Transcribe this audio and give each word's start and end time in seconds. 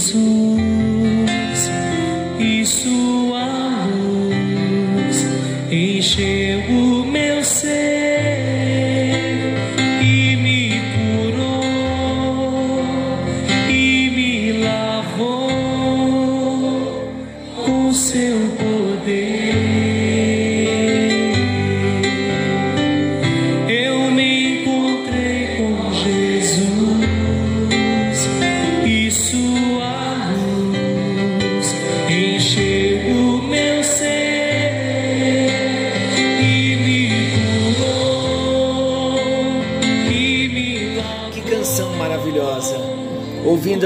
Jesus 0.00 0.39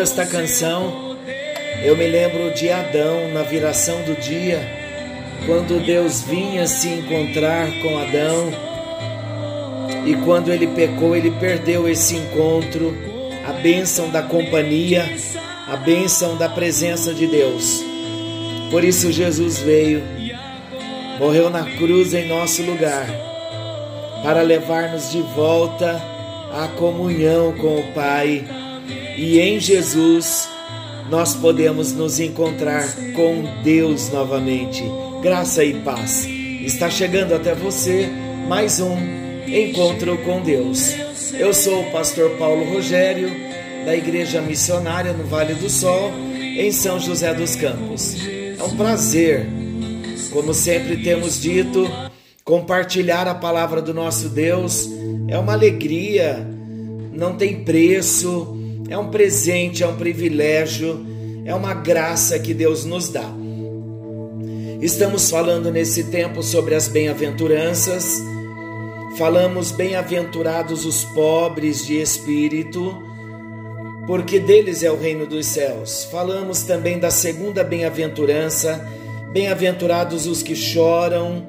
esta 0.05 0.27
canção, 0.27 1.17
eu 1.83 1.97
me 1.97 2.07
lembro 2.07 2.53
de 2.53 2.69
Adão 2.69 3.33
na 3.33 3.43
viração 3.43 4.03
do 4.03 4.15
dia, 4.21 4.61
quando 5.47 5.83
Deus 5.83 6.21
vinha 6.21 6.67
se 6.67 6.89
encontrar 6.89 7.67
com 7.81 7.97
Adão 7.97 8.53
e 10.05 10.15
quando 10.17 10.53
ele 10.53 10.67
pecou, 10.67 11.17
ele 11.17 11.31
perdeu 11.31 11.89
esse 11.89 12.17
encontro, 12.17 12.95
a 13.49 13.53
bênção 13.55 14.11
da 14.11 14.21
companhia, 14.21 15.11
a 15.67 15.75
bênção 15.75 16.37
da 16.37 16.51
presença 16.51 17.15
de 17.15 17.27
Deus. 17.27 17.83
Por 18.71 18.85
isso 18.85 19.11
Jesus 19.11 19.57
veio, 19.57 20.03
morreu 21.19 21.49
na 21.49 21.65
cruz 21.79 22.13
em 22.13 22.29
nosso 22.29 22.61
lugar, 22.61 23.07
para 24.23 24.43
levar-nos 24.43 25.11
de 25.11 25.23
volta 25.23 25.99
à 26.53 26.69
comunhão 26.77 27.53
com 27.53 27.79
o 27.79 27.93
Pai. 27.95 28.64
E 29.17 29.39
em 29.39 29.61
Jesus 29.61 30.49
nós 31.11 31.35
podemos 31.35 31.93
nos 31.93 32.19
encontrar 32.19 32.87
com 33.15 33.63
Deus 33.63 34.11
novamente. 34.11 34.83
Graça 35.23 35.65
e 35.65 35.75
paz. 35.81 36.27
Está 36.27 36.91
chegando 36.91 37.35
até 37.35 37.55
você 37.55 38.09
mais 38.49 38.81
um 38.81 38.97
encontro 39.47 40.19
com 40.19 40.41
Deus. 40.41 40.95
Eu 41.33 41.53
sou 41.53 41.83
o 41.83 41.91
pastor 41.91 42.31
Paulo 42.39 42.65
Rogério, 42.73 43.31
da 43.85 43.95
Igreja 43.95 44.41
Missionária 44.41 45.13
no 45.13 45.25
Vale 45.25 45.55
do 45.55 45.69
Sol, 45.69 46.11
em 46.39 46.71
São 46.73 46.99
José 46.99 47.35
dos 47.35 47.55
Campos. 47.57 48.17
É 48.59 48.63
um 48.63 48.77
prazer, 48.77 49.47
como 50.33 50.55
sempre 50.55 51.03
temos 51.03 51.41
dito, 51.41 51.91
compartilhar 52.45 53.27
a 53.27 53.35
palavra 53.35 53.83
do 53.83 53.93
nosso 53.93 54.29
Deus. 54.29 54.89
É 55.29 55.39
uma 55.39 55.53
alegria, 55.53 56.47
não 57.13 57.37
tem 57.37 57.65
preço, 57.65 58.57
é 58.89 58.99
um 58.99 59.09
presente, 59.11 59.83
é 59.83 59.87
um 59.87 59.97
privilégio, 59.97 61.05
é 61.45 61.55
uma 61.55 61.75
graça 61.75 62.39
que 62.39 62.53
Deus 62.53 62.85
nos 62.85 63.09
dá. 63.09 63.29
Estamos 64.81 65.31
falando 65.31 65.71
nesse 65.71 66.05
tempo 66.05 66.43
sobre 66.43 66.75
as 66.75 66.89
bem-aventuranças. 66.89 68.23
Falamos 69.17 69.71
bem-aventurados 69.71 70.85
os 70.85 71.05
pobres 71.07 71.87
de 71.87 72.01
espírito, 72.01 72.95
porque 74.07 74.39
deles 74.39 74.83
é 74.83 74.91
o 74.91 74.99
reino 74.99 75.27
dos 75.27 75.47
céus. 75.47 76.05
Falamos 76.11 76.65
também 76.65 76.99
da 76.99 77.11
segunda 77.11 77.65
bem-aventurança, 77.65 78.87
bem-aventurados 79.33 80.27
os 80.27 80.43
que 80.43 80.55
choram, 80.55 81.47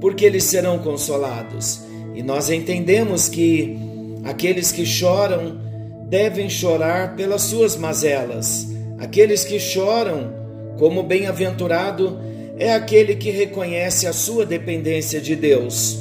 porque 0.00 0.24
eles 0.24 0.44
serão 0.44 0.78
consolados. 0.78 1.80
E 2.14 2.22
nós 2.22 2.50
entendemos 2.50 3.28
que 3.28 3.78
aqueles 4.24 4.70
que 4.70 4.84
choram 4.84 5.69
devem 6.10 6.50
chorar 6.50 7.14
pelas 7.14 7.42
suas 7.42 7.76
mazelas. 7.76 8.66
Aqueles 8.98 9.44
que 9.44 9.60
choram, 9.60 10.34
como 10.76 11.04
bem-aventurado, 11.04 12.18
é 12.58 12.74
aquele 12.74 13.14
que 13.14 13.30
reconhece 13.30 14.08
a 14.08 14.12
sua 14.12 14.44
dependência 14.44 15.20
de 15.20 15.36
Deus. 15.36 16.00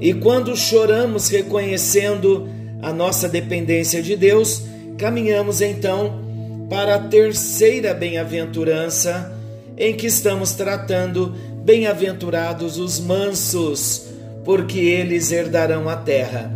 E 0.00 0.14
quando 0.14 0.56
choramos 0.56 1.28
reconhecendo 1.28 2.48
a 2.82 2.92
nossa 2.92 3.28
dependência 3.28 4.02
de 4.02 4.16
Deus, 4.16 4.62
caminhamos 4.96 5.60
então 5.60 6.24
para 6.68 6.94
a 6.94 6.98
terceira 6.98 7.92
bem-aventurança, 7.92 9.30
em 9.76 9.94
que 9.94 10.06
estamos 10.06 10.54
tratando 10.54 11.34
bem-aventurados 11.62 12.78
os 12.78 12.98
mansos, 12.98 14.06
porque 14.42 14.78
eles 14.78 15.30
herdarão 15.30 15.88
a 15.88 15.96
terra. 15.96 16.50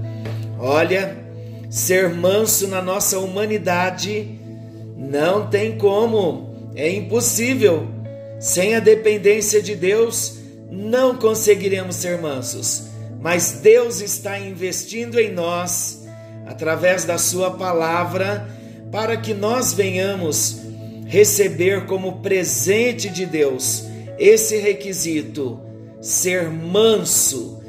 Olha, 0.59 1.28
ser 1.69 2.09
manso 2.11 2.67
na 2.69 2.81
nossa 2.81 3.19
humanidade 3.19 4.39
não 4.97 5.49
tem 5.49 5.79
como, 5.79 6.71
é 6.75 6.91
impossível. 6.91 7.89
Sem 8.41 8.75
a 8.75 8.81
dependência 8.81 9.63
de 9.63 9.75
Deus, 9.75 10.39
não 10.71 11.17
conseguiremos 11.17 11.97
ser 11.97 12.21
mansos. 12.21 12.85
Mas 13.21 13.61
Deus 13.63 14.01
está 14.01 14.39
investindo 14.39 15.19
em 15.19 15.33
nós, 15.33 16.07
através 16.47 17.05
da 17.05 17.19
Sua 17.19 17.51
palavra, 17.53 18.49
para 18.93 19.17
que 19.17 19.35
nós 19.35 19.73
venhamos 19.73 20.61
receber 21.07 21.87
como 21.87 22.21
presente 22.21 23.09
de 23.09 23.27
Deus 23.27 23.85
esse 24.19 24.57
requisito, 24.59 25.61
ser 26.01 26.49
manso. 26.51 27.63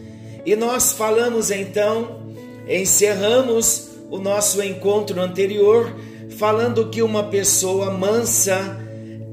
E 0.46 0.56
nós 0.56 0.94
falamos 0.94 1.52
então, 1.52 2.22
encerramos 2.68 3.89
o 4.10 4.18
nosso 4.18 4.62
encontro 4.62 5.22
anterior, 5.22 5.94
falando 6.38 6.90
que 6.90 7.02
uma 7.02 7.24
pessoa 7.24 7.92
mansa 7.92 8.78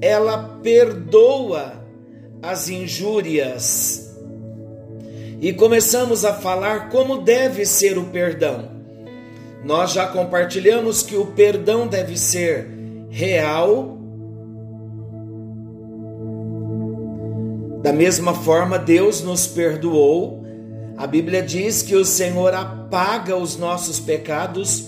ela 0.00 0.58
perdoa 0.62 1.84
as 2.42 2.68
injúrias. 2.68 4.14
E 5.40 5.52
começamos 5.52 6.24
a 6.24 6.32
falar 6.34 6.88
como 6.88 7.18
deve 7.18 7.66
ser 7.66 7.98
o 7.98 8.04
perdão. 8.04 8.70
Nós 9.64 9.92
já 9.92 10.06
compartilhamos 10.06 11.02
que 11.02 11.16
o 11.16 11.26
perdão 11.26 11.86
deve 11.86 12.16
ser 12.16 12.68
real. 13.10 13.98
Da 17.82 17.92
mesma 17.92 18.32
forma, 18.34 18.78
Deus 18.78 19.22
nos 19.22 19.46
perdoou. 19.46 20.45
A 20.96 21.06
Bíblia 21.06 21.42
diz 21.42 21.82
que 21.82 21.94
o 21.94 22.04
Senhor 22.04 22.54
apaga 22.54 23.36
os 23.36 23.56
nossos 23.56 24.00
pecados 24.00 24.86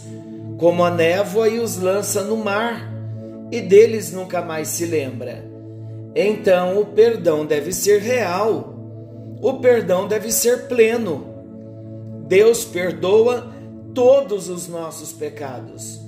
como 0.58 0.82
a 0.82 0.90
névoa 0.90 1.48
e 1.48 1.58
os 1.58 1.76
lança 1.76 2.22
no 2.22 2.36
mar 2.36 2.92
e 3.50 3.60
deles 3.60 4.12
nunca 4.12 4.42
mais 4.42 4.68
se 4.68 4.86
lembra. 4.86 5.44
Então 6.14 6.80
o 6.80 6.86
perdão 6.86 7.44
deve 7.44 7.72
ser 7.72 8.00
real, 8.00 8.74
o 9.40 9.54
perdão 9.54 10.08
deve 10.08 10.32
ser 10.32 10.66
pleno. 10.66 11.26
Deus 12.26 12.64
perdoa 12.64 13.52
todos 13.94 14.48
os 14.48 14.68
nossos 14.68 15.12
pecados. 15.12 16.00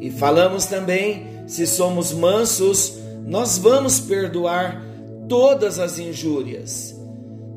E 0.00 0.10
falamos 0.10 0.66
também, 0.66 1.44
se 1.46 1.66
somos 1.66 2.12
mansos, 2.12 2.98
nós 3.24 3.56
vamos 3.56 4.00
perdoar 4.00 4.82
todas 5.28 5.78
as 5.78 5.98
injúrias. 5.98 7.01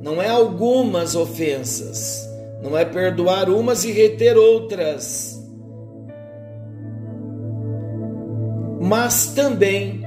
Não 0.06 0.22
é 0.22 0.30
algumas 0.30 1.16
ofensas, 1.16 2.30
não 2.62 2.78
é 2.78 2.86
perdoar 2.86 3.50
umas 3.50 3.84
e 3.84 3.92
reter 3.92 4.38
outras. 4.38 5.44
Mas 8.80 9.34
também, 9.34 10.04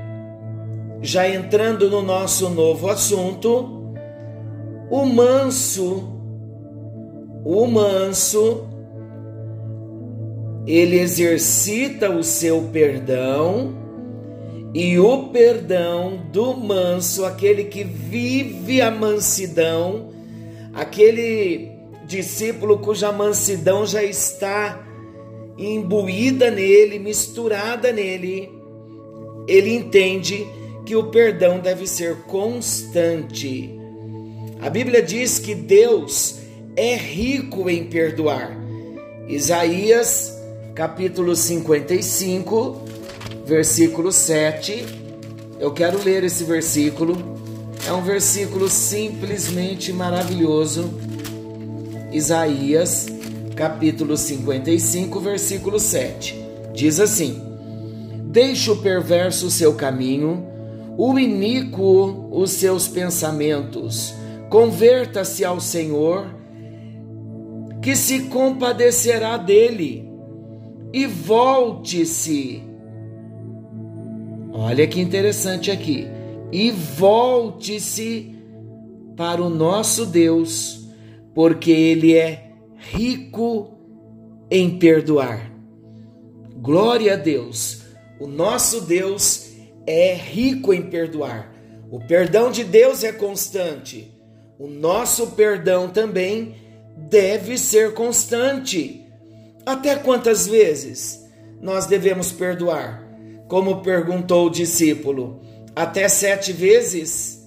já 1.03 1.29
entrando 1.29 1.91
no 1.91 2.01
nosso 2.01 2.49
novo 2.49 2.89
assunto, 2.89 3.93
o 4.89 5.05
manso, 5.05 6.09
o 7.45 7.67
manso, 7.67 8.69
ele 10.65 11.01
exercita 11.01 12.09
o 12.09 12.23
seu 12.23 12.69
perdão 12.73 13.75
e 14.75 14.99
o 14.99 15.29
perdão 15.29 16.21
do 16.31 16.55
manso, 16.55 17.25
aquele 17.25 17.65
que 17.65 17.83
vive 17.83 18.81
a 18.81 18.91
mansidão, 18.91 20.11
aquele 20.75 21.71
discípulo 22.07 22.79
cuja 22.79 23.11
mansidão 23.11 23.87
já 23.87 24.03
está 24.03 24.85
imbuída 25.57 26.51
nele, 26.51 26.99
misturada 26.99 27.93
nele, 27.93 28.51
ele 29.47 29.75
entende 29.75 30.47
que 30.85 30.95
o 30.95 31.05
perdão 31.05 31.59
deve 31.59 31.87
ser 31.87 32.23
constante. 32.23 33.75
A 34.61 34.69
Bíblia 34.69 35.03
diz 35.03 35.39
que 35.39 35.55
Deus 35.55 36.41
é 36.77 36.95
rico 36.95 37.69
em 37.69 37.85
perdoar. 37.85 38.57
Isaías, 39.29 40.35
capítulo 40.75 41.35
55, 41.35 42.88
versículo 43.49 44.13
7. 44.13 44.85
Eu 45.59 45.73
quero 45.73 46.05
ler 46.05 46.23
esse 46.23 46.45
versículo. 46.45 47.17
É 47.87 47.93
um 47.93 48.03
versículo 48.03 48.69
simplesmente 48.69 49.91
maravilhoso. 49.91 50.91
Isaías, 52.13 53.07
capítulo 53.57 54.19
55, 54.19 55.19
versículo 55.21 55.81
7. 55.81 56.37
Diz 56.75 57.01
assim: 57.01 57.41
Deixe 58.25 58.71
o 58.71 58.77
perverso 58.77 59.51
seu 59.51 59.73
caminho, 59.75 60.47
o 60.99 61.19
iníquo 61.19 62.29
os 62.31 62.51
seus 62.51 62.87
pensamentos. 62.87 64.15
Converta-se 64.51 65.43
ao 65.43 65.59
Senhor, 65.59 66.27
que 67.81 67.97
se 67.97 68.25
compadecerá 68.25 69.39
dele, 69.39 70.07
e 70.93 71.07
volte-se. 71.07 72.68
Olha 74.61 74.89
que 74.89 75.01
interessante 75.01 75.71
aqui. 75.71 76.09
E 76.51 76.73
volte-se 76.73 78.35
para 79.17 79.41
o 79.41 79.49
nosso 79.49 80.05
Deus, 80.05 80.85
porque 81.33 81.71
Ele 81.71 82.17
é 82.17 82.51
rico 82.77 83.79
em 84.51 84.77
perdoar. 84.77 85.53
Glória 86.57 87.15
a 87.15 87.17
Deus. 87.17 87.83
O 88.19 88.27
nosso 88.27 88.81
Deus 88.81 89.53
é 89.87 90.13
rico 90.15 90.75
em 90.75 90.83
perdoar. 90.83 91.55
O 91.89 92.01
perdão 92.01 92.51
de 92.51 92.65
Deus 92.65 93.05
é 93.05 93.13
constante. 93.13 94.13
O 94.59 94.67
nosso 94.67 95.29
perdão 95.29 95.89
também 95.89 96.57
deve 96.97 97.57
ser 97.57 97.95
constante. 97.95 99.07
Até 99.65 99.95
quantas 99.95 100.49
vezes 100.49 101.25
nós 101.63 101.87
devemos 101.87 102.33
perdoar? 102.33 103.08
Como 103.49 103.81
perguntou 103.81 104.47
o 104.47 104.51
discípulo, 104.51 105.41
até 105.75 106.07
sete 106.07 106.53
vezes? 106.53 107.43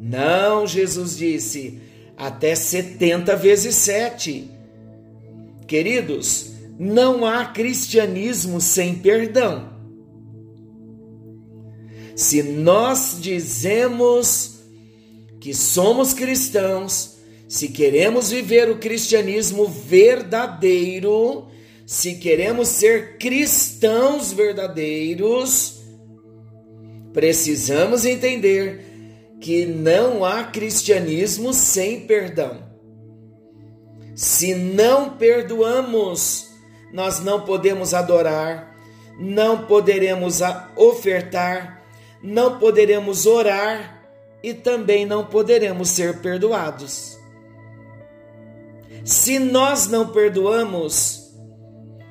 Não, 0.00 0.66
Jesus 0.66 1.16
disse, 1.16 1.80
até 2.16 2.56
setenta 2.56 3.36
vezes 3.36 3.76
sete. 3.76 4.50
Queridos, 5.66 6.50
não 6.78 7.24
há 7.24 7.46
cristianismo 7.46 8.60
sem 8.60 8.96
perdão. 8.96 9.72
Se 12.16 12.42
nós 12.42 13.18
dizemos 13.20 14.60
que 15.40 15.54
somos 15.54 16.12
cristãos, 16.12 17.14
se 17.48 17.68
queremos 17.68 18.30
viver 18.30 18.68
o 18.70 18.78
cristianismo 18.78 19.66
verdadeiro, 19.68 21.46
se 21.86 22.14
queremos 22.14 22.68
ser 22.68 23.18
cristãos 23.18 24.32
verdadeiros, 24.32 25.82
precisamos 27.12 28.04
entender 28.04 28.94
que 29.40 29.66
não 29.66 30.24
há 30.24 30.44
cristianismo 30.44 31.52
sem 31.52 32.06
perdão. 32.06 32.64
Se 34.14 34.54
não 34.54 35.10
perdoamos, 35.18 36.48
nós 36.92 37.20
não 37.20 37.44
podemos 37.44 37.92
adorar, 37.92 38.74
não 39.18 39.66
poderemos 39.66 40.40
ofertar, 40.76 41.82
não 42.22 42.58
poderemos 42.58 43.26
orar 43.26 44.08
e 44.42 44.54
também 44.54 45.04
não 45.04 45.26
poderemos 45.26 45.90
ser 45.90 46.20
perdoados. 46.20 47.18
Se 49.04 49.38
nós 49.38 49.88
não 49.88 50.08
perdoamos, 50.08 51.23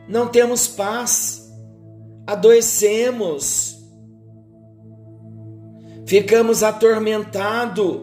não 0.08 0.28
temos 0.28 0.68
paz, 0.68 1.52
adoecemos, 2.28 3.78
ficamos 6.06 6.64
atormentados. 6.64 8.02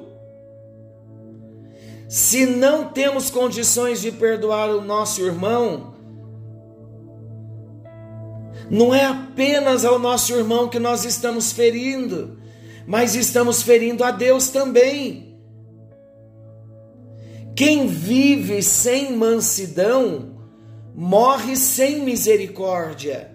Se 2.08 2.44
não 2.44 2.88
temos 2.88 3.30
condições 3.30 4.00
de 4.00 4.10
perdoar 4.10 4.70
o 4.70 4.80
nosso 4.80 5.20
irmão, 5.20 5.94
não 8.68 8.94
é 8.94 9.04
apenas 9.04 9.84
ao 9.84 9.98
nosso 9.98 10.32
irmão 10.32 10.68
que 10.68 10.78
nós 10.78 11.04
estamos 11.04 11.52
ferindo, 11.52 12.38
mas 12.86 13.14
estamos 13.14 13.62
ferindo 13.62 14.02
a 14.02 14.10
Deus 14.10 14.48
também. 14.48 15.38
Quem 17.54 17.86
vive 17.86 18.62
sem 18.62 19.16
mansidão 19.16 20.39
morre 20.94 21.56
sem 21.56 22.02
misericórdia. 22.02 23.30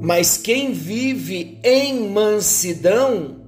Mas 0.00 0.36
quem 0.36 0.72
vive 0.72 1.60
em 1.62 2.08
mansidão 2.08 3.42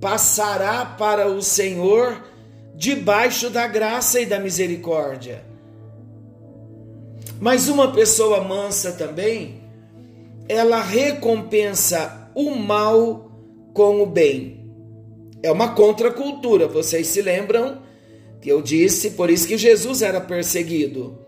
passará 0.00 0.84
para 0.84 1.28
o 1.28 1.42
Senhor 1.42 2.22
debaixo 2.74 3.48
da 3.48 3.66
graça 3.66 4.20
e 4.20 4.26
da 4.26 4.38
misericórdia. 4.38 5.42
Mas 7.40 7.68
uma 7.68 7.92
pessoa 7.92 8.44
mansa 8.44 8.92
também, 8.92 9.62
ela 10.48 10.82
recompensa 10.82 12.30
o 12.34 12.54
mal 12.54 13.30
com 13.72 14.02
o 14.02 14.06
bem. 14.06 14.70
É 15.42 15.50
uma 15.50 15.74
contracultura, 15.74 16.66
vocês 16.68 17.06
se 17.08 17.22
lembram 17.22 17.85
eu 18.48 18.62
disse, 18.62 19.10
por 19.10 19.30
isso 19.30 19.48
que 19.48 19.58
Jesus 19.58 20.02
era 20.02 20.20
perseguido. 20.20 21.18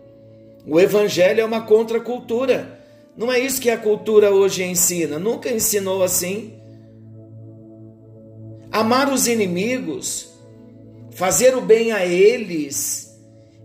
O 0.65 0.79
evangelho 0.79 1.41
é 1.41 1.45
uma 1.45 1.61
contracultura. 1.61 2.79
Não 3.17 3.31
é 3.31 3.39
isso 3.39 3.59
que 3.59 3.69
a 3.69 3.77
cultura 3.77 4.31
hoje 4.31 4.63
ensina, 4.63 5.19
nunca 5.19 5.49
ensinou 5.49 6.03
assim. 6.03 6.53
Amar 8.71 9.11
os 9.11 9.27
inimigos, 9.27 10.29
fazer 11.11 11.55
o 11.55 11.61
bem 11.61 11.91
a 11.91 12.05
eles, 12.05 13.09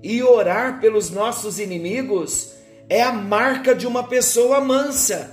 e 0.03 0.23
orar 0.23 0.81
pelos 0.81 1.11
nossos 1.11 1.59
inimigos 1.59 2.53
é 2.89 3.03
a 3.03 3.13
marca 3.13 3.75
de 3.75 3.87
uma 3.87 4.05
pessoa 4.05 4.61
mansa. 4.61 5.31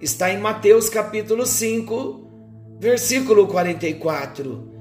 Está 0.00 0.32
em 0.32 0.38
Mateus 0.38 0.88
capítulo 0.88 1.46
5, 1.46 2.76
versículo 2.80 3.46
44. 3.46 4.72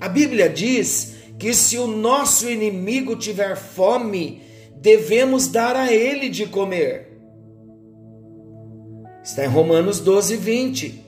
A 0.00 0.08
Bíblia 0.08 0.48
diz 0.48 1.15
que 1.38 1.52
se 1.52 1.78
o 1.78 1.86
nosso 1.86 2.48
inimigo 2.48 3.16
tiver 3.16 3.56
fome, 3.56 4.42
devemos 4.76 5.48
dar 5.48 5.76
a 5.76 5.92
ele 5.92 6.28
de 6.28 6.46
comer. 6.46 7.18
Está 9.22 9.44
em 9.44 9.48
Romanos 9.48 10.00
12, 10.00 10.36
20. 10.36 11.04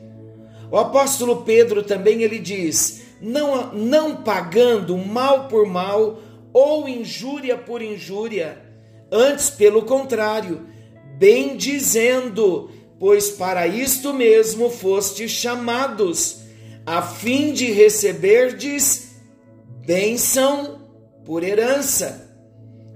O 0.70 0.76
apóstolo 0.76 1.42
Pedro 1.42 1.82
também 1.82 2.22
ele 2.22 2.38
diz: 2.38 3.02
não, 3.20 3.72
não 3.72 4.16
pagando 4.16 4.96
mal 4.96 5.48
por 5.48 5.66
mal 5.66 6.20
ou 6.52 6.88
injúria 6.88 7.56
por 7.56 7.80
injúria, 7.80 8.60
antes 9.10 9.48
pelo 9.50 9.82
contrário, 9.82 10.66
bem 11.16 11.56
dizendo, 11.56 12.70
pois 12.98 13.30
para 13.30 13.66
isto 13.66 14.12
mesmo 14.12 14.68
fostes 14.68 15.30
chamados, 15.30 16.40
a 16.84 17.02
fim 17.02 17.52
de 17.52 17.70
receberdes 17.70 19.07
bênção 19.88 20.82
por 21.24 21.42
herança. 21.42 22.30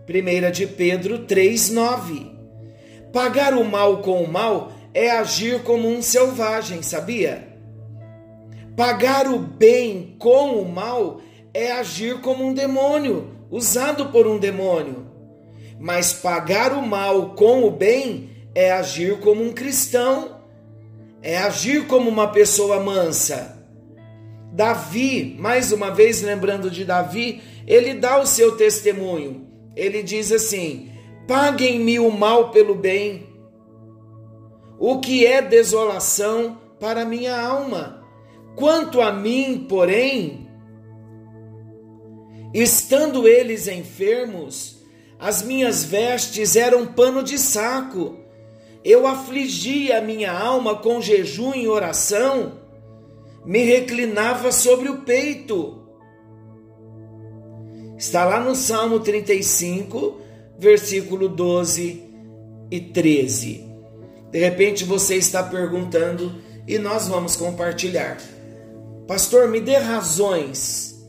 1 0.07 0.51
de 0.51 0.67
Pedro 0.67 1.21
3,9 1.21 2.31
Pagar 3.11 3.55
o 3.55 3.65
mal 3.65 4.03
com 4.03 4.23
o 4.23 4.31
mal 4.31 4.71
é 4.93 5.11
agir 5.11 5.63
como 5.63 5.89
um 5.89 6.03
selvagem, 6.03 6.83
sabia? 6.83 7.49
Pagar 8.77 9.27
o 9.27 9.39
bem 9.39 10.17
com 10.19 10.61
o 10.61 10.69
mal 10.69 11.23
é 11.55 11.73
agir 11.73 12.21
como 12.21 12.45
um 12.45 12.53
demônio, 12.53 13.39
usado 13.51 14.11
por 14.11 14.27
um 14.27 14.37
demônio. 14.37 15.07
Mas 15.81 16.13
pagar 16.13 16.75
o 16.75 16.87
mal 16.87 17.31
com 17.31 17.65
o 17.65 17.71
bem 17.71 18.29
é 18.55 18.71
agir 18.71 19.19
como 19.21 19.43
um 19.43 19.53
cristão, 19.55 20.43
é 21.23 21.39
agir 21.39 21.87
como 21.87 22.11
uma 22.11 22.29
pessoa 22.29 22.81
mansa. 22.81 23.62
Davi, 24.53 25.37
mais 25.39 25.73
uma 25.73 25.91
vez 25.91 26.23
lembrando 26.23 26.71
de 26.71 26.85
Davi, 26.85 27.43
ele 27.67 27.95
dá 27.95 28.21
o 28.21 28.27
seu 28.27 28.57
testemunho. 28.57 29.49
Ele 29.75 30.03
diz 30.03 30.31
assim: 30.31 30.91
Paguem-me 31.27 31.99
o 31.99 32.11
mal 32.11 32.51
pelo 32.51 32.75
bem, 32.75 33.27
o 34.79 35.01
que 35.01 35.27
é 35.27 35.43
desolação 35.43 36.59
para 36.79 37.05
minha 37.05 37.41
alma. 37.41 38.03
Quanto 38.55 39.01
a 39.01 39.11
mim, 39.11 39.67
porém, 39.67 40.43
Estando 42.55 43.27
eles 43.27 43.67
enfermos, 43.67 44.83
as 45.19 45.43
minhas 45.43 45.85
vestes 45.85 46.55
eram 46.55 46.87
pano 46.87 47.23
de 47.23 47.39
saco. 47.39 48.19
Eu 48.85 49.07
afligia 49.07 49.99
a 49.99 50.03
minha 50.03 50.31
alma 50.31 50.77
com 50.77 51.01
jejum 51.01 51.55
e 51.55 51.67
oração, 51.67 52.61
me 53.45 53.63
reclinava 53.65 54.53
sobre 54.53 54.89
o 54.89 54.99
peito. 54.99 55.83
Está 57.97 58.25
lá 58.25 58.41
no 58.41 58.55
Salmo 58.55 59.01
35, 59.01 60.21
versículo 60.59 61.29
12 61.29 62.03
e 62.71 62.81
13. 62.81 63.65
De 64.31 64.39
repente 64.39 64.85
você 64.85 65.17
está 65.17 65.43
perguntando 65.43 66.33
e 66.67 66.79
nós 66.79 67.09
vamos 67.09 67.37
compartilhar. 67.37 68.19
Pastor, 69.07 69.49
me 69.49 69.61
dê 69.61 69.77
razões 69.77 71.05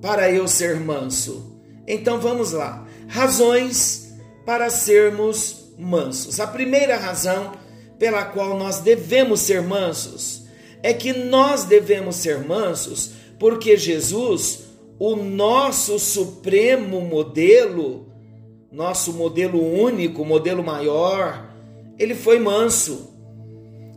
para 0.00 0.30
eu 0.30 0.48
ser 0.48 0.80
manso. 0.80 1.60
Então 1.86 2.20
vamos 2.20 2.52
lá. 2.52 2.86
Razões 3.08 4.14
para 4.44 4.70
sermos 4.70 5.72
mansos. 5.78 6.40
A 6.40 6.46
primeira 6.46 6.96
razão 6.96 7.52
pela 7.98 8.24
qual 8.24 8.58
nós 8.58 8.80
devemos 8.80 9.40
ser 9.40 9.62
mansos 9.62 10.40
é 10.82 10.92
que 10.92 11.12
nós 11.12 11.64
devemos 11.64 12.16
ser 12.16 12.38
mansos 12.46 13.12
porque 13.38 13.76
Jesus, 13.76 14.64
o 14.98 15.16
nosso 15.16 15.98
supremo 15.98 17.00
modelo, 17.00 18.06
nosso 18.70 19.14
modelo 19.14 19.58
único, 19.60 20.24
modelo 20.24 20.62
maior, 20.62 21.50
ele 21.98 22.14
foi 22.14 22.38
manso. 22.38 23.08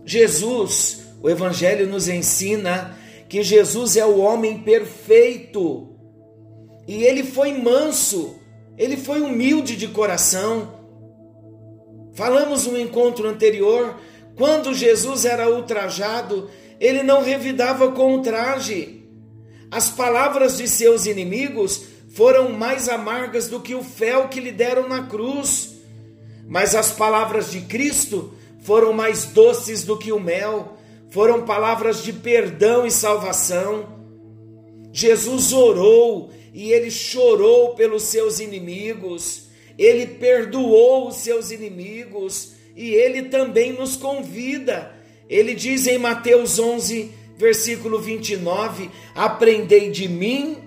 Jesus, 0.06 1.04
o 1.22 1.30
Evangelho 1.30 1.88
nos 1.88 2.08
ensina 2.08 2.98
que 3.28 3.44
Jesus 3.44 3.98
é 3.98 4.06
o 4.06 4.20
homem 4.20 4.60
perfeito 4.60 5.90
e 6.88 7.04
ele 7.04 7.24
foi 7.24 7.54
manso, 7.54 8.36
ele 8.78 8.98
foi 8.98 9.22
humilde 9.22 9.75
de 9.75 9.88
coração. 9.88 10.74
Falamos 12.13 12.66
no 12.66 12.80
encontro 12.80 13.28
anterior, 13.28 13.96
quando 14.36 14.74
Jesus 14.74 15.25
era 15.25 15.50
ultrajado, 15.50 16.50
ele 16.84 17.02
não 17.02 17.24
revidava 17.24 17.94
com 17.94 18.13
o 18.13 18.22
traje. 18.22 19.06
As 19.72 19.90
palavras 19.90 20.58
de 20.58 20.68
seus 20.68 21.06
inimigos 21.06 21.86
foram 22.10 22.52
mais 22.52 22.90
amargas 22.90 23.48
do 23.48 23.62
que 23.62 23.74
o 23.74 23.82
fel 23.82 24.28
que 24.28 24.42
lhe 24.42 24.52
deram 24.52 24.90
na 24.90 25.04
cruz. 25.04 25.75
Mas 26.46 26.75
as 26.75 26.92
palavras 26.92 27.50
de 27.50 27.62
Cristo 27.62 28.34
foram 28.63 28.92
mais 28.92 29.24
doces 29.28 29.86
do 29.86 29.98
que 29.98 30.12
o 30.12 30.20
mel, 30.20 30.78
foram 31.10 31.46
palavras 31.46 32.04
de 32.04 32.12
perdão 32.12 32.86
e 32.86 32.92
salvação. 32.92 33.88
Jesus 34.92 35.54
orou 35.54 36.34
e 36.54 36.70
ele 36.74 36.92
chorou 36.92 37.75
pelos 37.75 38.04
seus 38.04 38.42
inimigos, 38.42 39.48
ele 39.78 40.06
perdoou 40.06 41.08
os 41.08 41.16
seus 41.16 41.50
inimigos 41.50 42.52
e 42.75 42.90
ele 42.90 43.24
também 43.24 43.72
nos 43.72 43.96
convida. 43.96 44.92
Ele 45.30 45.53
diz 45.53 45.88
em 45.88 45.98
Mateus 45.98 46.60
11, 46.60 47.12
versículo 47.38 48.00
29: 48.00 48.89
Aprendei 49.15 49.89
de 49.89 50.08
mim, 50.08 50.58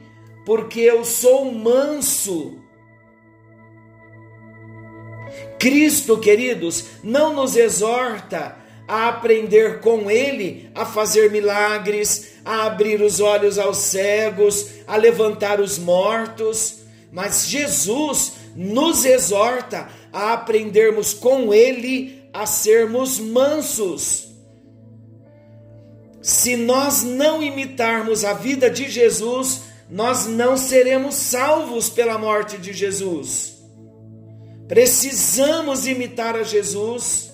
porque 0.45 0.81
eu 0.81 1.05
sou 1.05 1.53
manso. 1.53 2.59
Cristo, 5.59 6.19
queridos, 6.19 6.85
não 7.03 7.35
nos 7.35 7.57
exorta 7.57 8.57
a 8.87 9.09
aprender 9.09 9.81
com 9.81 10.11
Ele 10.11 10.71
a 10.75 10.85
fazer 10.85 11.31
milagres, 11.31 12.35
a 12.45 12.67
abrir 12.67 13.01
os 13.01 13.21
olhos 13.21 13.59
aos 13.59 13.79
cegos, 13.79 14.69
a 14.87 14.97
levantar 14.97 15.61
os 15.61 15.79
mortos, 15.79 16.81
mas 17.11 17.49
Jesus 17.49 18.35
nos 18.55 19.05
exorta 19.05 19.89
a 20.13 20.35
aprendermos 20.35 21.13
com 21.13 21.53
Ele 21.53 22.23
a 22.33 22.47
sermos 22.47 23.19
mansos. 23.19 24.29
Se 26.27 26.57
nós 26.57 27.05
não 27.05 27.41
imitarmos 27.41 28.25
a 28.25 28.33
vida 28.33 28.69
de 28.69 28.91
Jesus, 28.91 29.61
nós 29.89 30.27
não 30.27 30.57
seremos 30.57 31.15
salvos 31.15 31.89
pela 31.89 32.19
morte 32.19 32.59
de 32.59 32.73
Jesus. 32.73 33.59
Precisamos 34.67 35.87
imitar 35.87 36.35
a 36.35 36.43
Jesus, 36.43 37.31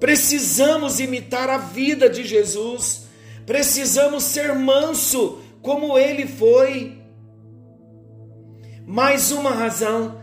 precisamos 0.00 0.98
imitar 0.98 1.50
a 1.50 1.58
vida 1.58 2.08
de 2.08 2.24
Jesus, 2.24 3.02
precisamos 3.44 4.24
ser 4.24 4.54
manso 4.54 5.38
como 5.60 5.98
ele 5.98 6.26
foi. 6.26 7.02
Mais 8.86 9.30
uma 9.30 9.50
razão 9.50 10.22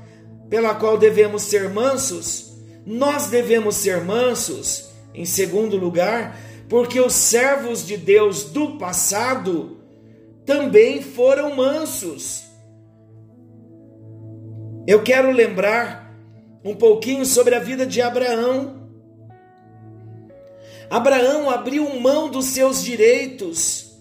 pela 0.50 0.74
qual 0.74 0.98
devemos 0.98 1.44
ser 1.44 1.70
mansos, 1.70 2.58
nós 2.88 3.28
devemos 3.28 3.76
ser 3.76 4.04
mansos, 4.04 4.90
em 5.14 5.26
segundo 5.26 5.78
lugar, 5.78 6.49
porque 6.70 7.02
os 7.02 7.14
servos 7.14 7.86
de 7.86 7.98
Deus 7.98 8.46
do 8.46 8.78
passado 8.78 9.80
também 10.46 11.02
foram 11.02 11.56
mansos. 11.56 12.44
Eu 14.86 15.02
quero 15.04 15.32
lembrar 15.32 16.16
um 16.64 16.76
pouquinho 16.76 17.26
sobre 17.26 17.56
a 17.56 17.60
vida 17.60 17.86
de 17.86 18.02
Abraão. 18.02 18.88
Abraão 20.90 21.50
abriu 21.50 22.00
mão 22.00 22.30
dos 22.30 22.46
seus 22.46 22.84
direitos 22.84 23.98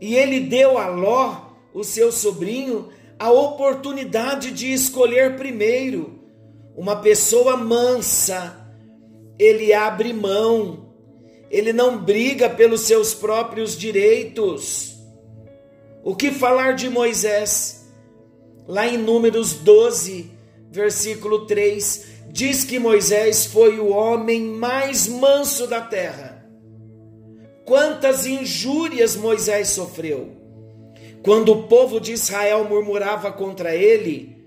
e 0.00 0.14
ele 0.14 0.40
deu 0.40 0.78
a 0.78 0.88
Ló, 0.88 1.52
o 1.72 1.84
seu 1.84 2.10
sobrinho, 2.10 2.88
a 3.18 3.30
oportunidade 3.30 4.50
de 4.50 4.72
escolher 4.72 5.36
primeiro 5.36 6.20
uma 6.76 6.96
pessoa 6.96 7.56
mansa. 7.56 8.56
Ele 9.38 9.72
abre 9.72 10.12
mão, 10.12 10.85
ele 11.50 11.72
não 11.72 11.98
briga 11.98 12.48
pelos 12.48 12.82
seus 12.82 13.14
próprios 13.14 13.76
direitos. 13.76 14.96
O 16.04 16.14
que 16.14 16.30
falar 16.30 16.72
de 16.72 16.88
Moisés? 16.88 17.76
lá 18.66 18.86
em 18.86 18.98
Números 18.98 19.54
12, 19.54 20.30
versículo 20.70 21.46
3, 21.46 22.06
diz 22.28 22.64
que 22.64 22.78
Moisés 22.78 23.46
foi 23.46 23.78
o 23.78 23.88
homem 23.88 24.42
mais 24.42 25.06
manso 25.06 25.66
da 25.66 25.80
terra. 25.80 26.44
Quantas 27.64 28.26
injúrias 28.26 29.16
Moisés 29.16 29.68
sofreu! 29.68 30.30
Quando 31.22 31.52
o 31.52 31.62
povo 31.64 32.00
de 32.00 32.12
Israel 32.12 32.64
murmurava 32.68 33.32
contra 33.32 33.74
ele, 33.74 34.44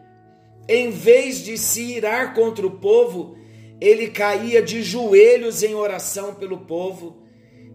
em 0.67 0.89
vez 0.89 1.43
de 1.43 1.57
se 1.57 1.81
irar 1.81 2.33
contra 2.33 2.65
o 2.65 2.71
povo, 2.71 3.35
ele 3.79 4.09
caía 4.09 4.61
de 4.61 4.83
joelhos 4.83 5.63
em 5.63 5.73
oração 5.73 6.35
pelo 6.35 6.59
povo. 6.59 7.23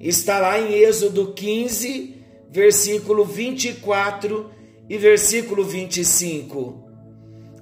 Está 0.00 0.38
lá 0.38 0.60
em 0.60 0.72
Êxodo 0.72 1.32
15, 1.32 2.14
versículo 2.50 3.24
24 3.24 4.50
e 4.88 4.98
versículo 4.98 5.64
25: 5.64 6.84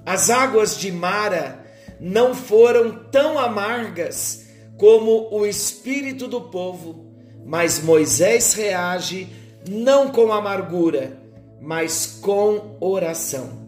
As 0.05 0.29
águas 0.29 0.77
de 0.77 0.91
Mara 0.91 1.65
não 1.99 2.35
foram 2.35 2.91
tão 3.11 3.39
amargas 3.39 4.47
como 4.77 5.29
o 5.31 5.45
espírito 5.45 6.27
do 6.27 6.41
povo, 6.41 7.05
mas 7.45 7.81
Moisés 7.81 8.53
reage 8.53 9.27
não 9.69 10.09
com 10.09 10.31
amargura, 10.31 11.17
mas 11.61 12.19
com 12.21 12.75
oração. 12.81 13.63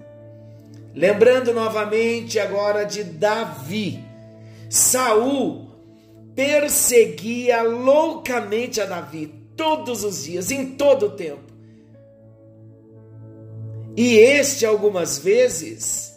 Lembrando 0.94 1.54
novamente 1.54 2.40
agora 2.40 2.84
de 2.84 3.04
Davi. 3.04 4.04
Saul 4.76 5.70
perseguia 6.36 7.62
loucamente 7.64 8.82
a 8.82 8.86
Davi 8.86 9.34
todos 9.56 10.04
os 10.04 10.26
dias, 10.26 10.52
em 10.52 10.72
todo 10.72 11.06
o 11.06 11.12
tempo. 11.12 11.54
E 13.96 14.18
este 14.18 14.66
algumas 14.66 15.18
vezes, 15.18 16.14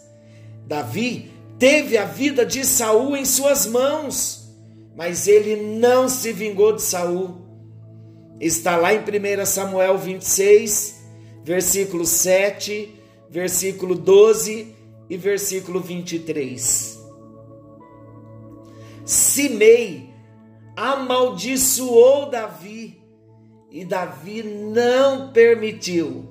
Davi 0.67 1.31
teve 1.57 1.97
a 1.97 2.03
vida 2.03 2.45
de 2.45 2.65
Saul 2.65 3.15
em 3.15 3.23
suas 3.23 3.65
mãos, 3.65 4.49
mas 4.93 5.25
ele 5.25 5.55
não 5.79 6.09
se 6.09 6.33
vingou 6.33 6.73
de 6.73 6.81
Saul. 6.81 7.37
Está 8.41 8.75
lá 8.75 8.93
em 8.93 8.99
1 8.99 9.45
Samuel 9.45 9.97
26, 9.97 11.01
versículo 11.45 12.05
7, 12.05 12.93
versículo 13.29 13.95
12 13.95 14.75
e 15.09 15.15
versículo 15.15 15.79
23. 15.79 16.98
Simei 19.09 20.13
amaldiçoou 20.75 22.29
Davi 22.29 23.01
e 23.71 23.83
Davi 23.83 24.43
não 24.43 25.31
permitiu 25.31 26.29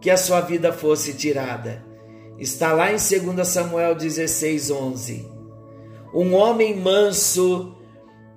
que 0.00 0.10
a 0.10 0.16
sua 0.16 0.40
vida 0.40 0.72
fosse 0.72 1.14
tirada. 1.14 1.86
Está 2.40 2.72
lá 2.72 2.90
em 2.90 2.96
2 2.96 3.46
Samuel 3.46 3.94
16, 3.94 4.72
11. 4.72 5.28
Um 6.12 6.34
homem 6.34 6.74
manso, 6.74 7.72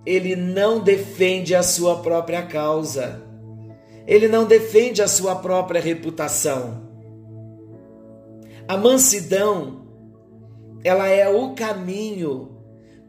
ele 0.05 0.35
não 0.35 0.79
defende 0.79 1.55
a 1.55 1.63
sua 1.63 2.03
própria 2.03 2.43
causa, 2.43 3.23
ele 4.05 4.27
não 4.27 4.45
defende 4.45 5.01
a 5.01 5.07
sua 5.07 5.37
própria 5.37 5.81
reputação. 5.81 6.87
A 8.67 8.77
mansidão, 8.77 9.87
ela 10.83 11.07
é 11.07 11.27
o 11.27 11.55
caminho 11.55 12.60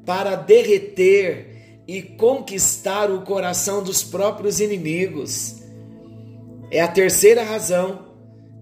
para 0.05 0.35
derreter 0.35 1.83
e 1.87 2.03
conquistar 2.03 3.11
o 3.11 3.23
coração 3.23 3.83
dos 3.83 4.03
próprios 4.03 4.61
inimigos. 4.61 5.63
É 6.71 6.81
a 6.81 6.89
terceira 6.89 7.43
razão 7.43 8.13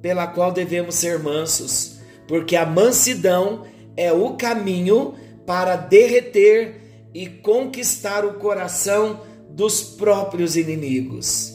pela 0.02 0.26
qual 0.26 0.52
devemos 0.52 0.94
ser 0.94 1.18
mansos, 1.18 2.00
porque 2.26 2.56
a 2.56 2.66
mansidão 2.66 3.64
é 3.96 4.12
o 4.12 4.34
caminho 4.34 5.14
para 5.46 5.76
derreter 5.76 6.80
e 7.12 7.26
conquistar 7.26 8.24
o 8.24 8.34
coração 8.34 9.20
dos 9.50 9.82
próprios 9.82 10.56
inimigos. 10.56 11.52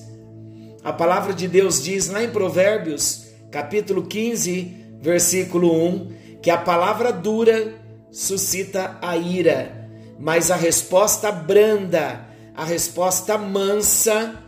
A 0.84 0.94
palavra 0.94 1.34
de 1.34 1.48
Deus 1.48 1.82
diz 1.82 2.10
lá 2.10 2.24
em 2.24 2.30
Provérbios, 2.30 3.26
capítulo 3.52 4.04
15, 4.04 4.72
versículo 5.02 5.74
1, 5.74 6.12
que 6.42 6.52
a 6.52 6.58
palavra 6.58 7.12
dura 7.12 7.74
suscita 8.12 8.98
a 9.02 9.18
ira, 9.18 9.75
mas 10.18 10.50
a 10.50 10.56
resposta 10.56 11.32
branda, 11.32 12.26
a 12.56 12.64
resposta 12.64 13.38
mansa, 13.38 14.42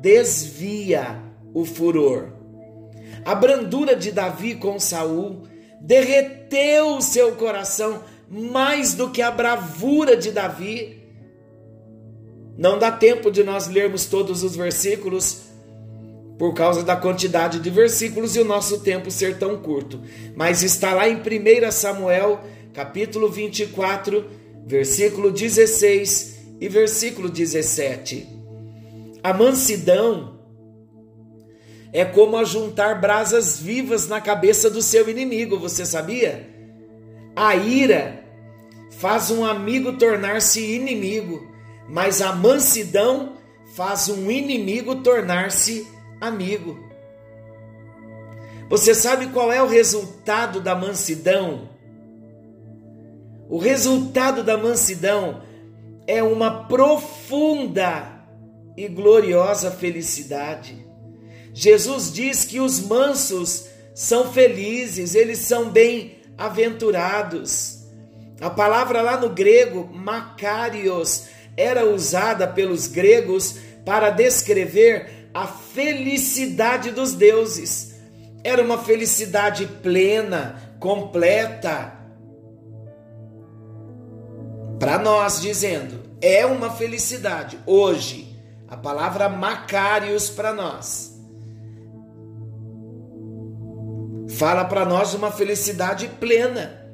desvia 0.00 1.20
o 1.52 1.64
furor. 1.64 2.28
A 3.24 3.34
brandura 3.34 3.94
de 3.94 4.12
Davi 4.12 4.54
com 4.54 4.78
Saul 4.78 5.42
derreteu 5.80 6.96
o 6.96 7.02
seu 7.02 7.32
coração 7.32 8.02
mais 8.28 8.94
do 8.94 9.10
que 9.10 9.22
a 9.22 9.30
bravura 9.30 10.16
de 10.16 10.30
Davi. 10.30 11.02
Não 12.56 12.78
dá 12.78 12.90
tempo 12.90 13.30
de 13.30 13.42
nós 13.44 13.68
lermos 13.68 14.06
todos 14.06 14.42
os 14.42 14.56
versículos 14.56 15.42
por 16.38 16.54
causa 16.54 16.82
da 16.82 16.94
quantidade 16.94 17.58
de 17.58 17.68
versículos 17.68 18.36
e 18.36 18.40
o 18.40 18.44
nosso 18.44 18.80
tempo 18.80 19.10
ser 19.10 19.38
tão 19.38 19.56
curto. 19.58 20.00
Mas 20.36 20.62
está 20.62 20.94
lá 20.94 21.08
em 21.08 21.16
1 21.16 21.70
Samuel, 21.72 22.40
capítulo 22.72 23.28
24, 23.28 24.24
versículo 24.68 25.32
16 25.32 26.36
e 26.60 26.68
versículo 26.68 27.30
17. 27.30 28.28
A 29.24 29.32
mansidão 29.32 30.38
é 31.90 32.04
como 32.04 32.36
ajuntar 32.36 33.00
brasas 33.00 33.58
vivas 33.58 34.06
na 34.06 34.20
cabeça 34.20 34.68
do 34.68 34.82
seu 34.82 35.08
inimigo, 35.08 35.58
você 35.58 35.86
sabia? 35.86 36.46
A 37.34 37.56
ira 37.56 38.22
faz 38.90 39.30
um 39.30 39.42
amigo 39.42 39.94
tornar-se 39.94 40.60
inimigo, 40.60 41.50
mas 41.88 42.20
a 42.20 42.34
mansidão 42.34 43.38
faz 43.74 44.10
um 44.10 44.30
inimigo 44.30 44.96
tornar-se 44.96 45.88
amigo. 46.20 46.78
Você 48.68 48.94
sabe 48.94 49.28
qual 49.28 49.50
é 49.50 49.62
o 49.62 49.66
resultado 49.66 50.60
da 50.60 50.74
mansidão? 50.74 51.77
O 53.48 53.58
resultado 53.58 54.42
da 54.42 54.58
mansidão 54.58 55.42
é 56.06 56.22
uma 56.22 56.64
profunda 56.64 58.18
e 58.76 58.86
gloriosa 58.88 59.70
felicidade. 59.70 60.86
Jesus 61.54 62.12
diz 62.12 62.44
que 62.44 62.60
os 62.60 62.80
mansos 62.80 63.64
são 63.94 64.30
felizes, 64.32 65.14
eles 65.14 65.38
são 65.38 65.70
bem-aventurados. 65.70 67.78
A 68.40 68.48
palavra 68.48 69.02
lá 69.02 69.18
no 69.18 69.30
grego, 69.30 69.90
makarios, 69.92 71.24
era 71.56 71.84
usada 71.84 72.46
pelos 72.46 72.86
gregos 72.86 73.56
para 73.84 74.10
descrever 74.10 75.28
a 75.34 75.44
felicidade 75.46 76.92
dos 76.92 77.14
deuses. 77.14 77.96
Era 78.44 78.62
uma 78.62 78.78
felicidade 78.78 79.66
plena, 79.82 80.76
completa. 80.78 81.97
Para 84.88 85.00
nós, 85.00 85.38
dizendo, 85.42 86.00
é 86.18 86.46
uma 86.46 86.70
felicidade. 86.70 87.58
Hoje, 87.66 88.34
a 88.66 88.74
palavra 88.74 89.28
Macários 89.28 90.30
para 90.30 90.54
nós 90.54 91.14
fala 94.30 94.64
para 94.64 94.86
nós 94.86 95.10
de 95.10 95.18
uma 95.18 95.30
felicidade 95.30 96.08
plena, 96.18 96.90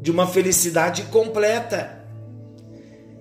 de 0.00 0.10
uma 0.10 0.26
felicidade 0.26 1.04
completa. 1.04 2.04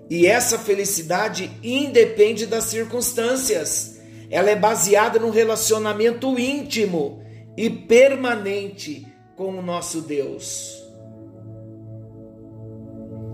E 0.10 0.26
essa 0.26 0.58
felicidade 0.58 1.52
independe 1.62 2.48
das 2.48 2.64
circunstâncias. 2.64 4.00
Ela 4.32 4.50
é 4.50 4.56
baseada 4.56 5.20
num 5.20 5.30
relacionamento 5.30 6.40
íntimo 6.40 7.22
e 7.56 7.70
permanente 7.70 9.06
com 9.36 9.60
o 9.60 9.62
nosso 9.62 10.02
Deus. 10.02 10.81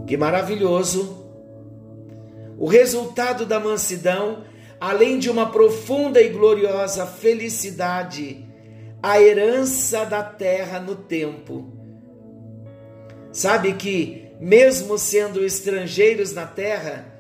Que 0.08 0.16
maravilhoso! 0.16 1.28
O 2.58 2.66
resultado 2.66 3.46
da 3.46 3.60
mansidão, 3.60 4.46
além 4.80 5.20
de 5.20 5.30
uma 5.30 5.52
profunda 5.52 6.22
e 6.22 6.30
gloriosa 6.30 7.06
felicidade, 7.06 8.46
a 9.04 9.22
herança 9.22 10.06
da 10.06 10.24
terra 10.24 10.80
no 10.80 10.96
tempo. 10.96 11.72
Sabe 13.34 13.74
que, 13.74 14.30
mesmo 14.40 14.98
sendo 14.98 15.46
estrangeiros 15.46 16.34
na 16.34 16.48
terra, 16.48 17.14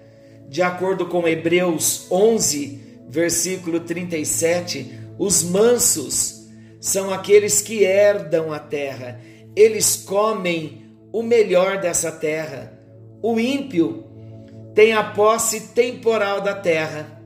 de 0.47 0.61
acordo 0.61 1.07
com 1.07 1.27
Hebreus 1.27 2.07
11, 2.09 3.03
versículo 3.09 3.81
37, 3.81 4.97
os 5.19 5.43
mansos 5.43 6.47
são 6.79 7.13
aqueles 7.13 7.61
que 7.61 7.83
herdam 7.83 8.53
a 8.53 8.59
terra, 8.59 9.19
eles 9.55 9.97
comem 9.97 10.87
o 11.11 11.21
melhor 11.21 11.79
dessa 11.79 12.11
terra. 12.11 12.76
O 13.21 13.39
ímpio 13.39 14.05
tem 14.73 14.93
a 14.93 15.03
posse 15.03 15.69
temporal 15.69 16.41
da 16.41 16.53
terra, 16.53 17.21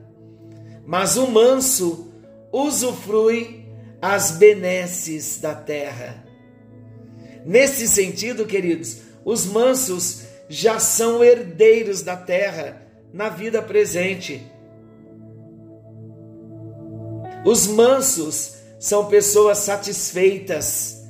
mas 0.86 1.16
o 1.16 1.26
manso 1.26 2.12
usufrui 2.52 3.66
as 4.00 4.32
benesses 4.32 5.38
da 5.40 5.54
terra. 5.54 6.24
Nesse 7.44 7.88
sentido, 7.88 8.46
queridos, 8.46 8.98
os 9.24 9.46
mansos 9.46 10.22
já 10.48 10.78
são 10.78 11.22
herdeiros 11.22 12.02
da 12.02 12.16
terra 12.16 12.82
na 13.12 13.28
vida 13.28 13.62
presente. 13.62 14.46
Os 17.44 17.66
mansos 17.66 18.56
são 18.78 19.06
pessoas 19.06 19.58
satisfeitas. 19.58 21.04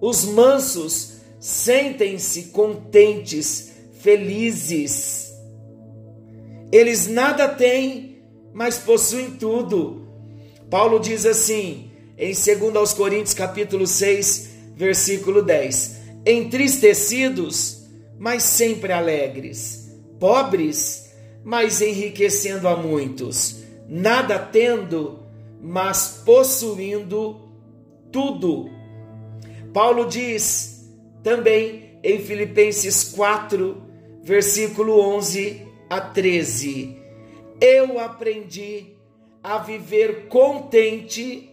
Os 0.00 0.24
mansos 0.24 1.18
sentem-se 1.40 2.44
contentes, 2.44 3.67
felizes. 4.00 5.32
Eles 6.70 7.08
nada 7.08 7.48
têm, 7.48 8.22
mas 8.52 8.78
possuem 8.78 9.30
tudo. 9.32 10.06
Paulo 10.70 10.98
diz 10.98 11.24
assim: 11.24 11.90
em 12.16 12.32
2 12.32 12.92
Coríntios 12.94 13.34
capítulo 13.34 13.86
6, 13.86 14.50
versículo 14.76 15.42
10. 15.42 15.98
Entristecidos, 16.26 17.86
mas 18.18 18.42
sempre 18.42 18.92
alegres, 18.92 19.88
pobres, 20.18 21.12
mas 21.44 21.80
enriquecendo 21.80 22.68
a 22.68 22.76
muitos, 22.76 23.62
nada 23.88 24.38
tendo, 24.38 25.20
mas 25.62 26.22
possuindo 26.24 27.40
tudo. 28.12 28.68
Paulo 29.72 30.06
diz 30.06 30.90
também 31.22 31.98
em 32.02 32.18
Filipenses 32.18 33.04
4, 33.04 33.87
versículo 34.28 35.00
11 35.00 35.66
a 35.88 36.02
13: 36.02 36.94
Eu 37.58 37.98
aprendi 37.98 38.88
a 39.42 39.56
viver 39.56 40.28
contente 40.28 41.50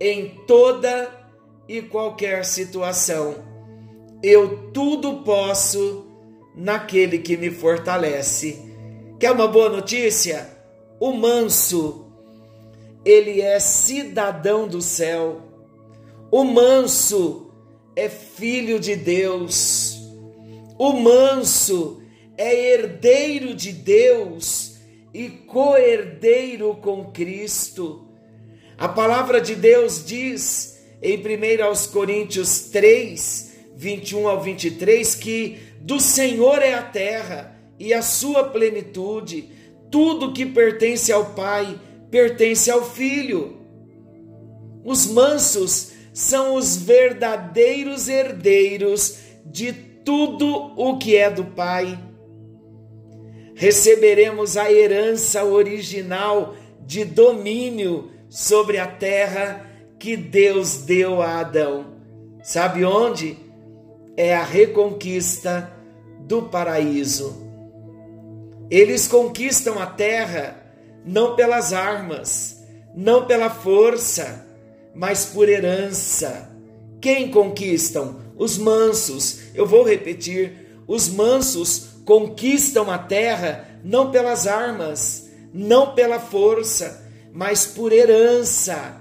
em 0.00 0.30
toda 0.44 1.08
e 1.68 1.80
qualquer 1.80 2.44
situação. 2.44 3.36
Eu 4.20 4.72
tudo 4.72 5.22
posso 5.22 6.04
naquele 6.56 7.18
que 7.18 7.36
me 7.36 7.50
fortalece. 7.50 8.58
Quer 9.20 9.30
uma 9.30 9.46
boa 9.46 9.68
notícia? 9.68 10.50
O 10.98 11.12
manso, 11.12 12.06
ele 13.04 13.40
é 13.40 13.60
cidadão 13.60 14.66
do 14.66 14.82
céu. 14.82 15.42
O 16.28 16.42
manso 16.42 17.52
é 17.94 18.08
filho 18.08 18.80
de 18.80 18.96
Deus. 18.96 19.93
O 20.78 20.92
manso 20.92 22.02
é 22.36 22.72
herdeiro 22.72 23.54
de 23.54 23.72
Deus 23.72 24.76
e 25.12 25.28
co-herdeiro 25.28 26.74
com 26.76 27.12
Cristo. 27.12 28.08
A 28.76 28.88
palavra 28.88 29.40
de 29.40 29.54
Deus 29.54 30.04
diz 30.04 30.82
em 31.00 31.16
1 31.16 31.92
Coríntios 31.92 32.70
3, 32.70 33.52
21 33.76 34.26
ao 34.26 34.40
23, 34.40 35.14
que 35.14 35.58
do 35.80 36.00
Senhor 36.00 36.60
é 36.60 36.74
a 36.74 36.82
terra 36.82 37.56
e 37.78 37.94
a 37.94 38.02
sua 38.02 38.44
plenitude, 38.44 39.50
tudo 39.90 40.32
que 40.32 40.44
pertence 40.44 41.12
ao 41.12 41.34
Pai 41.34 41.78
pertence 42.10 42.68
ao 42.70 42.84
Filho. 42.84 43.60
Os 44.84 45.06
mansos 45.06 45.92
são 46.12 46.54
os 46.56 46.76
verdadeiros 46.76 48.08
herdeiros 48.08 49.18
de 49.46 49.93
tudo 50.04 50.72
o 50.76 50.98
que 50.98 51.16
é 51.16 51.30
do 51.30 51.44
Pai. 51.44 51.98
Receberemos 53.54 54.56
a 54.56 54.70
herança 54.70 55.44
original 55.44 56.54
de 56.80 57.04
domínio 57.04 58.10
sobre 58.28 58.78
a 58.78 58.86
terra 58.86 59.70
que 59.98 60.16
Deus 60.16 60.78
deu 60.78 61.22
a 61.22 61.40
Adão. 61.40 61.94
Sabe 62.42 62.84
onde? 62.84 63.44
é 64.16 64.34
a 64.34 64.44
reconquista 64.44 65.72
do 66.20 66.42
paraíso. 66.42 67.42
Eles 68.70 69.06
conquistam 69.06 69.78
a 69.78 69.86
terra 69.86 70.60
não 71.04 71.36
pelas 71.36 71.72
armas, 71.72 72.62
não 72.94 73.26
pela 73.26 73.50
força, 73.50 74.46
mas 74.94 75.26
por 75.26 75.48
herança. 75.48 76.50
Quem 77.00 77.30
conquistam? 77.30 78.22
Os 78.36 78.56
mansos. 78.56 79.40
Eu 79.54 79.66
vou 79.66 79.84
repetir: 79.84 80.82
os 80.86 81.08
mansos 81.08 81.94
conquistam 82.04 82.90
a 82.90 82.98
terra 82.98 83.68
não 83.84 84.10
pelas 84.10 84.46
armas, 84.46 85.30
não 85.52 85.94
pela 85.94 86.18
força, 86.18 87.08
mas 87.32 87.66
por 87.66 87.92
herança. 87.92 89.00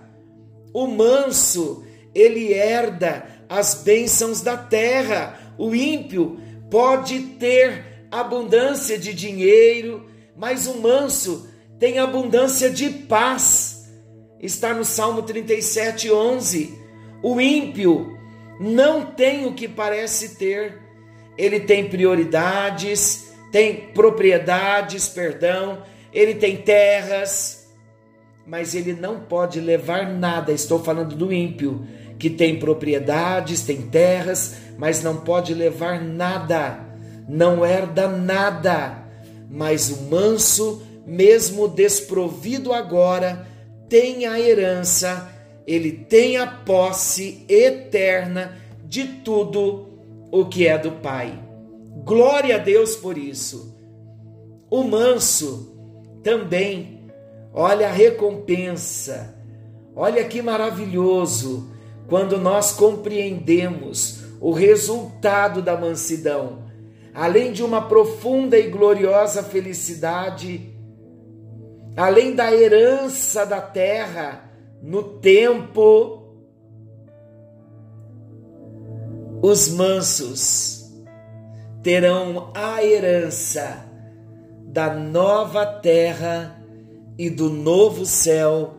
O 0.73 0.87
manso, 0.87 1.83
ele 2.13 2.53
herda 2.53 3.25
as 3.49 3.75
bênçãos 3.75 4.41
da 4.41 4.57
terra. 4.57 5.39
O 5.57 5.73
ímpio 5.75 6.39
pode 6.69 7.19
ter 7.39 8.07
abundância 8.11 8.97
de 8.97 9.13
dinheiro, 9.13 10.05
mas 10.35 10.67
o 10.67 10.79
manso 10.79 11.47
tem 11.79 11.99
abundância 11.99 12.69
de 12.69 12.89
paz. 12.89 13.91
Está 14.39 14.73
no 14.73 14.83
Salmo 14.83 15.21
37, 15.21 16.11
11. 16.11 16.77
O 17.21 17.39
ímpio 17.39 18.12
não 18.63 19.05
tem 19.05 19.45
o 19.45 19.53
que 19.53 19.67
parece 19.67 20.35
ter. 20.35 20.79
Ele 21.37 21.59
tem 21.59 21.89
prioridades, 21.89 23.33
tem 23.51 23.89
propriedades, 23.93 25.09
perdão, 25.09 25.83
ele 26.13 26.35
tem 26.35 26.55
terras, 26.57 27.67
mas 28.47 28.73
ele 28.73 28.93
não 28.93 29.19
pode 29.19 29.59
levar 29.59 30.07
nada. 30.07 30.53
Estou 30.53 30.81
falando 30.81 31.15
do 31.15 31.33
ímpio, 31.33 31.85
que 32.17 32.29
tem 32.29 32.57
propriedades, 32.57 33.63
tem 33.63 33.81
terras, 33.81 34.55
mas 34.77 35.03
não 35.03 35.17
pode 35.17 35.53
levar 35.53 36.01
nada, 36.01 36.79
não 37.27 37.65
herda 37.65 38.07
nada. 38.07 39.03
Mas 39.49 39.89
o 39.89 40.03
manso, 40.03 40.81
mesmo 41.05 41.67
desprovido 41.67 42.71
agora, 42.71 43.45
tem 43.89 44.25
a 44.25 44.39
herança, 44.39 45.32
ele 45.65 45.91
tem 45.91 46.37
a 46.37 46.47
posse 46.47 47.45
eterna 47.47 48.57
de 48.85 49.05
tudo 49.05 49.87
o 50.31 50.45
que 50.45 50.67
é 50.67 50.77
do 50.77 50.91
Pai. 50.91 51.39
Glória 52.03 52.55
a 52.55 52.59
Deus 52.59 52.95
por 52.95 53.17
isso. 53.17 53.73
O 54.69 54.83
manso 54.83 55.71
também 56.23 56.93
Olha 57.53 57.87
a 57.87 57.91
recompensa. 57.91 59.35
Olha 59.95 60.25
que 60.25 60.41
maravilhoso 60.41 61.71
quando 62.07 62.39
nós 62.39 62.71
compreendemos 62.71 64.23
o 64.41 64.51
resultado 64.51 65.61
da 65.61 65.77
mansidão. 65.77 66.63
Além 67.13 67.51
de 67.51 67.63
uma 67.63 67.87
profunda 67.87 68.57
e 68.57 68.71
gloriosa 68.71 69.43
felicidade, 69.43 70.73
além 71.95 72.33
da 72.33 72.51
herança 72.51 73.45
da 73.45 73.61
terra 73.61 74.49
no 74.83 75.01
tempo, 75.01 76.21
os 79.41 79.69
mansos 79.69 80.91
terão 81.81 82.51
a 82.53 82.83
herança 82.83 83.85
da 84.65 84.93
nova 84.93 85.65
terra 85.65 86.61
e 87.17 87.29
do 87.29 87.49
novo 87.49 88.05
céu 88.05 88.73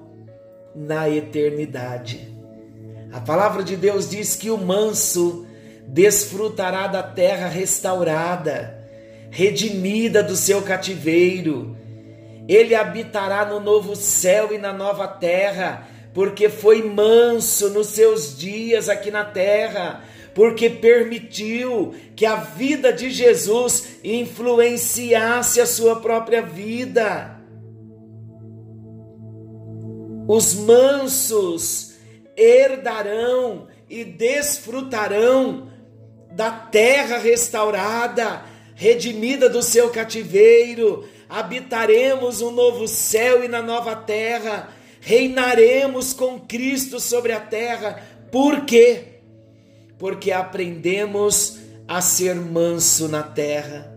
na 0.76 1.08
eternidade. 1.08 2.36
A 3.10 3.20
palavra 3.20 3.62
de 3.62 3.74
Deus 3.74 4.10
diz 4.10 4.36
que 4.36 4.50
o 4.50 4.58
manso 4.58 5.46
desfrutará 5.88 6.86
da 6.86 7.02
terra 7.02 7.48
restaurada, 7.48 8.78
redimida 9.30 10.22
do 10.22 10.36
seu 10.36 10.60
cativeiro. 10.60 11.74
Ele 12.46 12.74
habitará 12.74 13.46
no 13.46 13.58
novo 13.58 13.96
céu 13.96 14.52
e 14.52 14.58
na 14.58 14.72
nova 14.72 15.08
terra, 15.08 15.93
porque 16.14 16.48
foi 16.48 16.80
manso 16.80 17.70
nos 17.70 17.88
seus 17.88 18.38
dias 18.38 18.88
aqui 18.88 19.10
na 19.10 19.24
terra, 19.24 20.04
porque 20.32 20.70
permitiu 20.70 21.92
que 22.14 22.24
a 22.24 22.36
vida 22.36 22.92
de 22.92 23.10
Jesus 23.10 23.98
influenciasse 24.04 25.60
a 25.60 25.66
sua 25.66 26.00
própria 26.00 26.40
vida. 26.40 27.36
Os 30.28 30.54
mansos 30.54 31.94
herdarão 32.36 33.66
e 33.90 34.04
desfrutarão 34.04 35.68
da 36.30 36.50
terra 36.50 37.18
restaurada, 37.18 38.42
redimida 38.74 39.48
do 39.48 39.62
seu 39.62 39.90
cativeiro. 39.90 41.06
Habitaremos 41.28 42.40
um 42.40 42.52
novo 42.52 42.86
céu 42.86 43.44
e 43.44 43.48
na 43.48 43.60
nova 43.60 43.96
terra. 43.96 44.68
Reinaremos 45.04 46.14
com 46.14 46.40
Cristo 46.40 46.98
sobre 46.98 47.32
a 47.32 47.40
terra. 47.40 48.02
Por 48.32 48.64
quê? 48.64 49.20
Porque 49.98 50.32
aprendemos 50.32 51.58
a 51.86 52.00
ser 52.00 52.34
manso 52.34 53.06
na 53.06 53.22
terra. 53.22 53.94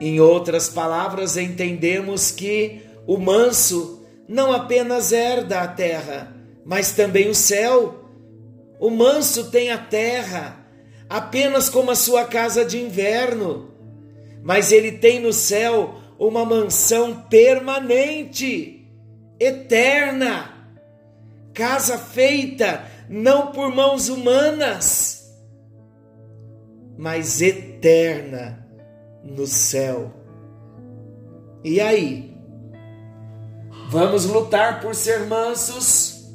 Em 0.00 0.18
outras 0.18 0.68
palavras, 0.68 1.36
entendemos 1.36 2.32
que 2.32 2.82
o 3.06 3.16
manso 3.16 4.04
não 4.28 4.52
apenas 4.52 5.12
herda 5.12 5.60
a 5.60 5.68
terra, 5.68 6.34
mas 6.64 6.90
também 6.90 7.28
o 7.28 7.34
céu. 7.34 8.10
O 8.80 8.90
manso 8.90 9.52
tem 9.52 9.70
a 9.70 9.78
terra 9.78 10.66
apenas 11.08 11.68
como 11.68 11.92
a 11.92 11.94
sua 11.94 12.24
casa 12.24 12.64
de 12.64 12.80
inverno, 12.80 13.72
mas 14.42 14.72
ele 14.72 14.90
tem 14.90 15.20
no 15.20 15.32
céu 15.32 15.94
uma 16.18 16.44
mansão 16.44 17.24
permanente, 17.30 18.73
eterna, 19.38 20.68
casa 21.52 21.98
feita 21.98 22.84
não 23.08 23.52
por 23.52 23.74
mãos 23.74 24.08
humanas, 24.08 25.34
mas 26.96 27.40
eterna 27.40 28.66
no 29.22 29.46
céu. 29.46 30.12
E 31.62 31.80
aí? 31.80 32.34
Vamos 33.90 34.26
lutar 34.26 34.80
por 34.80 34.94
ser 34.94 35.26
mansos. 35.26 36.26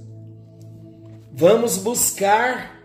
Vamos 1.32 1.78
buscar 1.78 2.80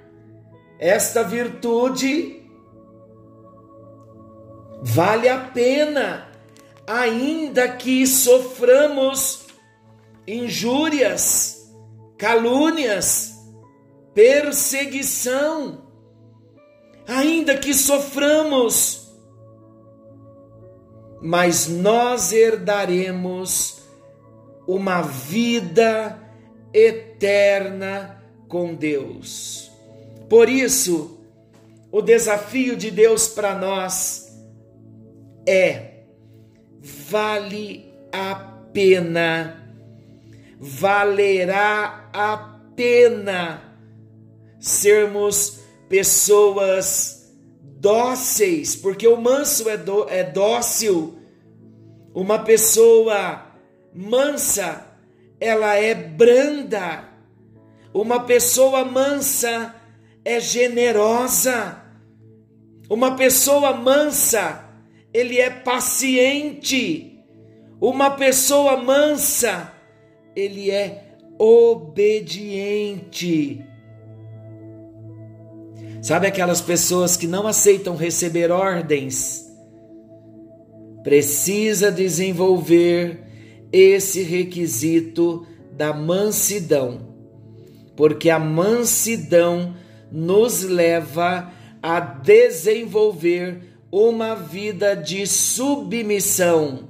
esta 0.79 1.23
virtude. 1.23 2.43
Vale 4.83 5.29
a 5.29 5.39
pena, 5.39 6.29
ainda 6.87 7.69
que 7.69 8.07
soframos 8.07 9.44
injúrias, 10.27 11.73
calúnias, 12.17 13.35
perseguição, 14.15 15.87
ainda 17.07 17.57
que 17.57 17.75
soframos, 17.75 19.13
mas 21.21 21.69
nós 21.69 22.33
herdaremos 22.33 23.83
uma 24.67 25.03
vida 25.03 26.19
eterna 26.73 28.23
com 28.49 28.75
Deus. 28.75 29.71
Por 30.29 30.49
isso, 30.49 31.19
o 31.91 32.03
desafio 32.03 32.77
de 32.77 32.91
Deus 32.91 33.29
para 33.29 33.55
nós 33.55 34.37
é: 35.47 36.05
vale 36.81 37.93
a 38.13 38.35
pena, 38.73 39.64
valerá 40.65 42.09
a 42.11 42.39
pena 42.75 43.77
sermos 44.59 45.61
pessoas 45.91 47.31
dóceis, 47.61 48.75
porque 48.75 49.07
o 49.07 49.21
manso 49.21 49.69
é, 49.69 49.77
do, 49.77 50.09
é 50.09 50.25
dócil, 50.25 51.19
uma 52.15 52.39
pessoa 52.39 53.45
mansa, 53.95 54.87
ela 55.39 55.75
é 55.75 55.95
branda. 55.95 57.11
Uma 57.93 58.21
pessoa 58.21 58.87
mansa 58.87 59.75
é 60.25 60.41
generosa. 60.41 61.83
Uma 62.89 63.17
pessoa 63.17 63.75
mansa, 63.75 64.65
ele 65.13 65.39
é 65.39 65.51
paciente. 65.51 67.23
Uma 67.81 68.13
pessoa 68.13 68.79
mansa, 68.79 69.74
ele 70.35 70.71
é 70.71 71.05
obediente. 71.39 72.15
Sabe 76.03 76.27
aquelas 76.27 76.61
pessoas 76.61 77.17
que 77.17 77.27
não 77.27 77.47
aceitam 77.47 77.97
receber 77.97 78.51
ordens? 78.51 79.51
Precisa 81.03 81.91
desenvolver 81.91 83.25
esse 83.73 84.23
requisito 84.23 85.47
da 85.73 85.93
mansidão, 85.93 87.15
porque 87.97 88.31
a 88.31 88.39
mansidão 88.39 89.75
nos 90.13 90.63
leva 90.63 91.51
a 91.83 92.01
desenvolver 92.01 93.61
uma 93.91 94.35
vida 94.35 94.95
de 94.95 95.27
submissão, 95.27 96.89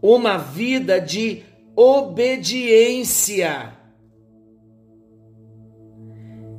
uma 0.00 0.36
vida 0.36 1.00
de 1.00 1.42
obediência. 1.76 3.72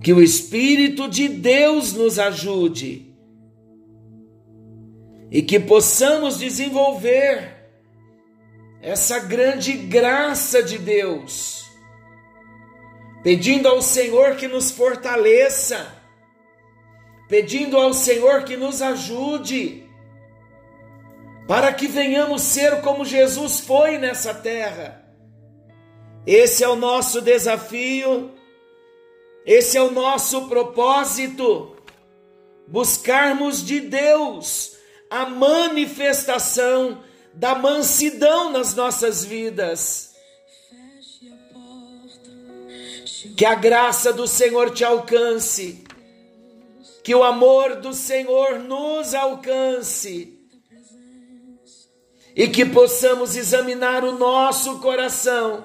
Que 0.01 0.11
o 0.11 0.21
Espírito 0.21 1.07
de 1.07 1.29
Deus 1.29 1.93
nos 1.93 2.19
ajude 2.19 3.13
e 5.33 5.41
que 5.41 5.59
possamos 5.59 6.37
desenvolver 6.37 7.53
essa 8.83 9.17
grande 9.17 9.73
graça 9.73 10.61
de 10.61 10.77
Deus, 10.77 11.65
pedindo 13.23 13.67
ao 13.67 13.81
Senhor 13.81 14.35
que 14.35 14.47
nos 14.47 14.69
fortaleça, 14.69 15.87
pedindo 17.27 17.77
ao 17.77 17.93
Senhor 17.93 18.43
que 18.43 18.55
nos 18.55 18.81
ajude, 18.81 19.89
para 21.47 21.73
que 21.73 21.87
venhamos 21.87 22.43
ser 22.43 22.81
como 22.81 23.03
Jesus 23.03 23.59
foi 23.61 23.97
nessa 23.97 24.35
terra. 24.35 25.02
Esse 26.25 26.63
é 26.63 26.69
o 26.69 26.75
nosso 26.75 27.21
desafio, 27.21 28.31
esse 29.45 29.77
é 29.77 29.81
o 29.81 29.91
nosso 29.91 30.47
propósito, 30.47 31.75
buscarmos 32.67 33.63
de 33.63 33.81
Deus 33.81 34.77
a 35.09 35.25
manifestação 35.25 37.03
da 37.33 37.55
mansidão 37.55 38.51
nas 38.51 38.73
nossas 38.73 39.25
vidas. 39.25 40.13
Que 43.35 43.45
a 43.45 43.55
graça 43.55 44.13
do 44.13 44.27
Senhor 44.27 44.71
te 44.71 44.83
alcance, 44.83 45.83
que 47.03 47.13
o 47.13 47.23
amor 47.23 47.77
do 47.77 47.93
Senhor 47.93 48.59
nos 48.59 49.13
alcance. 49.13 50.39
E 52.35 52.47
que 52.47 52.65
possamos 52.65 53.35
examinar 53.35 54.03
o 54.03 54.13
nosso 54.13 54.79
coração, 54.79 55.63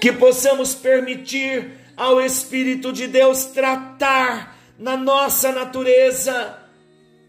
que 0.00 0.12
possamos 0.12 0.74
permitir 0.74 1.72
ao 1.96 2.20
Espírito 2.20 2.92
de 2.92 3.06
Deus 3.06 3.46
tratar 3.46 4.56
na 4.78 4.96
nossa 4.96 5.50
natureza 5.50 6.56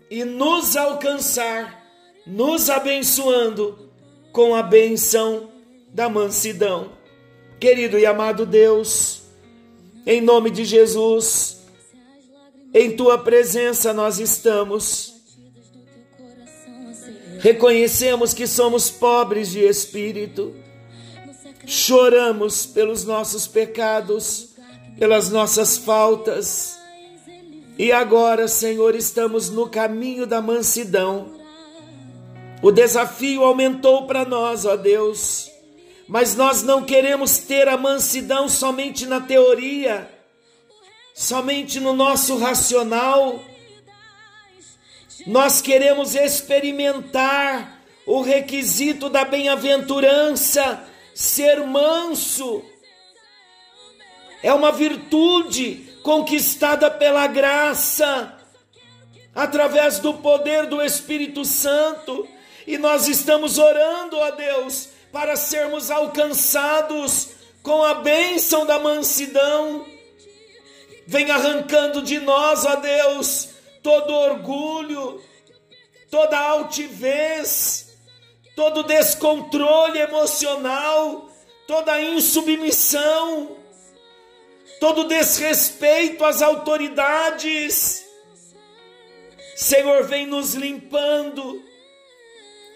e 0.10 0.24
nos 0.24 0.76
alcançar, 0.76 1.84
nos 2.26 2.70
abençoando 2.70 3.90
com 4.32 4.54
a 4.54 4.62
benção 4.62 5.50
da 5.92 6.08
mansidão. 6.08 6.92
Querido 7.60 7.98
e 7.98 8.06
amado 8.06 8.46
Deus, 8.46 9.24
em 10.06 10.22
nome 10.22 10.50
de 10.50 10.64
Jesus, 10.64 11.60
em 12.74 12.96
tua 12.96 13.18
presença 13.18 13.92
nós 13.92 14.20
estamos. 14.20 15.16
Reconhecemos 17.40 18.34
que 18.34 18.46
somos 18.46 18.90
pobres 18.90 19.50
de 19.50 19.60
espírito, 19.60 20.54
choramos 21.70 22.66
pelos 22.66 23.06
nossos 23.06 23.48
pecados, 23.48 24.50
pelas 24.98 25.30
nossas 25.30 25.78
faltas 25.78 26.80
e 27.80 27.94
agora, 27.94 28.46
Senhor, 28.50 28.94
estamos 28.94 29.50
no 29.50 29.70
caminho 29.70 30.28
da 30.28 30.42
mansidão. 30.42 31.32
O 32.62 32.72
desafio 32.72 33.42
aumentou 33.42 34.06
para 34.06 34.26
nós, 34.26 34.66
ó 34.66 34.76
Deus, 34.76 35.50
mas 36.06 36.36
nós 36.36 36.62
não 36.62 36.84
queremos 36.84 37.38
ter 37.38 37.70
a 37.70 37.78
mansidão 37.78 38.50
somente 38.50 39.06
na 39.06 39.22
teoria, 39.22 40.12
somente 41.16 41.80
no 41.80 41.94
nosso 41.94 42.38
racional. 42.38 43.40
Nós 45.26 45.62
queremos 45.62 46.16
experimentar 46.16 47.82
o 48.06 48.22
requisito 48.22 49.08
da 49.08 49.24
bem-aventurança, 49.24 50.84
ser 51.20 51.60
manso. 51.66 52.64
É 54.42 54.54
uma 54.54 54.72
virtude 54.72 55.94
conquistada 56.02 56.90
pela 56.90 57.28
graça, 57.28 58.38
através 59.36 60.00
do 60.00 60.14
poder 60.14 60.68
do 60.68 60.82
Espírito 60.82 61.44
Santo, 61.44 62.26
e 62.66 62.78
nós 62.78 63.10
estamos 63.10 63.58
orando 63.58 64.22
a 64.22 64.32
Deus 64.32 64.92
para 65.12 65.36
sermos 65.36 65.92
alcançados 65.92 67.32
com 67.62 67.84
a 67.84 67.96
bênção 67.96 68.66
da 68.66 68.80
mansidão. 68.80 69.86
Vem 71.06 71.30
arrancando 71.32 72.02
de 72.02 72.18
nós, 72.22 72.64
ó 72.64 72.78
Deus, 72.78 73.50
todo 73.84 74.14
orgulho, 74.14 75.22
toda 76.10 76.40
altivez, 76.40 77.89
todo 78.60 78.84
descontrole 78.84 80.00
emocional, 80.00 81.30
toda 81.66 82.02
insubmissão 82.02 83.56
todo 84.82 85.06
desrespeito 85.06 86.26
às 86.26 86.42
autoridades. 86.42 88.06
Senhor, 89.56 90.04
vem 90.04 90.26
nos 90.26 90.56
limpando 90.56 91.64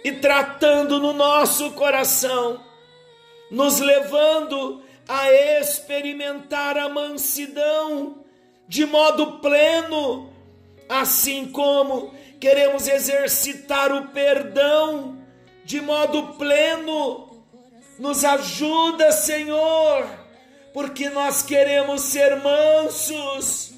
e 0.05 0.11
tratando 0.13 1.01
no 1.01 1.11
nosso 1.11 1.71
coração, 1.71 2.63
nos 3.51 3.81
levando 3.81 4.81
a 5.05 5.31
experimentar 5.59 6.77
a 6.77 6.87
mansidão 6.87 8.23
de 8.69 8.85
modo 8.85 9.39
pleno, 9.39 10.33
assim 10.87 11.45
como 11.51 12.13
queremos 12.39 12.87
exercitar 12.87 13.91
o 13.91 14.07
perdão 14.13 15.22
de 15.63 15.81
modo 15.81 16.33
pleno. 16.33 17.43
Nos 17.99 18.23
ajuda, 18.25 19.11
Senhor 19.11 20.23
porque 20.73 21.09
nós 21.09 21.43
queremos 21.43 22.01
ser 22.01 22.35
mansos. 22.37 23.71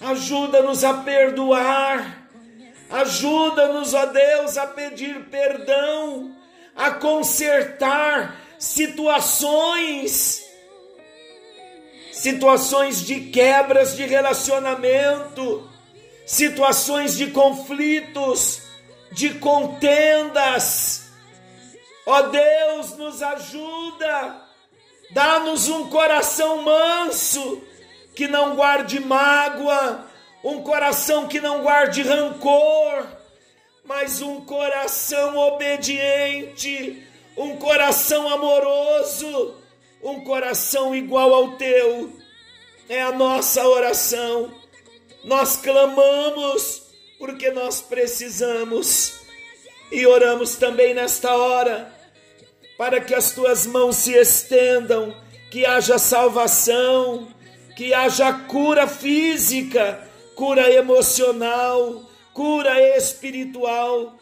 Ajuda-nos 0.00 0.84
a 0.84 0.92
perdoar, 0.92 2.28
ajuda-nos, 2.90 3.94
ó 3.94 4.04
Deus, 4.06 4.58
a 4.58 4.66
pedir 4.66 5.24
perdão, 5.30 6.36
a 6.74 6.90
consertar 6.90 8.36
situações, 8.58 10.44
situações 12.12 13.00
de 13.00 13.20
quebras 13.30 13.96
de 13.96 14.04
relacionamento, 14.04 15.66
situações 16.26 17.16
de 17.16 17.28
conflitos, 17.28 18.60
de 19.12 19.30
contendas. 19.34 21.05
Ó 22.06 22.22
Deus, 22.22 22.96
nos 22.96 23.22
ajuda 23.22 24.46
Dá-nos 25.10 25.68
um 25.68 25.88
coração 25.88 26.62
manso, 26.62 27.62
que 28.14 28.26
não 28.26 28.56
guarde 28.56 28.98
mágoa, 28.98 30.04
um 30.42 30.62
coração 30.62 31.28
que 31.28 31.40
não 31.40 31.62
guarde 31.62 32.02
rancor, 32.02 33.06
mas 33.84 34.20
um 34.20 34.40
coração 34.40 35.36
obediente, 35.36 37.06
um 37.36 37.56
coração 37.56 38.28
amoroso, 38.28 39.54
um 40.02 40.24
coração 40.24 40.94
igual 40.94 41.32
ao 41.32 41.52
teu. 41.52 42.12
É 42.88 43.02
a 43.02 43.12
nossa 43.12 43.66
oração. 43.66 44.52
Nós 45.24 45.56
clamamos 45.56 46.82
porque 47.18 47.50
nós 47.50 47.80
precisamos 47.80 49.20
e 49.90 50.06
oramos 50.06 50.56
também 50.56 50.94
nesta 50.94 51.34
hora 51.34 51.95
para 52.76 53.00
que 53.00 53.14
as 53.14 53.32
tuas 53.32 53.66
mãos 53.66 53.96
se 53.96 54.12
estendam, 54.12 55.14
que 55.50 55.64
haja 55.64 55.98
salvação, 55.98 57.28
que 57.76 57.94
haja 57.94 58.32
cura 58.32 58.86
física, 58.86 60.00
cura 60.34 60.70
emocional, 60.70 62.02
cura 62.32 62.80
espiritual. 62.96 64.16